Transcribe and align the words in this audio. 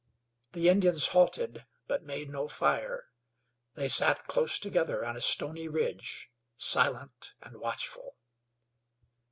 The 0.53 0.67
Indians 0.67 1.09
halted, 1.09 1.67
but 1.85 2.01
made 2.01 2.31
no 2.31 2.47
fire; 2.47 3.09
they 3.75 3.87
sat 3.87 4.25
close 4.25 4.57
together 4.57 5.05
on 5.05 5.15
a 5.15 5.21
stony 5.21 5.67
ridge, 5.67 6.27
silent 6.57 7.33
and 7.43 7.57
watchful. 7.57 8.15